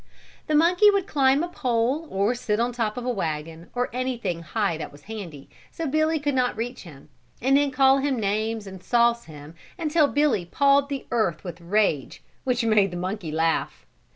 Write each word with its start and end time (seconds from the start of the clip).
The 0.47 0.55
monkey 0.55 0.89
would 0.89 1.05
climb 1.05 1.43
a 1.43 1.47
pole 1.47 2.07
or 2.09 2.33
sit 2.33 2.59
on 2.59 2.71
top 2.71 2.97
of 2.97 3.05
a 3.05 3.09
wagon, 3.11 3.69
or 3.75 3.87
anything 3.93 4.41
high 4.41 4.75
that 4.79 4.91
was 4.91 5.03
handy, 5.03 5.47
so 5.71 5.85
Billy 5.85 6.17
could 6.17 6.33
not 6.33 6.57
reach 6.57 6.81
him 6.81 7.09
and 7.39 7.55
then 7.55 7.69
call 7.69 7.99
him 7.99 8.19
names 8.19 8.65
and 8.65 8.81
sauce 8.83 9.25
him 9.25 9.53
until 9.77 10.07
Billy 10.07 10.43
pawed 10.43 10.89
the 10.89 11.05
earth 11.11 11.43
with 11.43 11.61
rage, 11.61 12.23
which 12.45 12.63
made 12.65 12.89
the 12.89 12.97
monkey 12.97 13.31
laugh. 13.31 13.85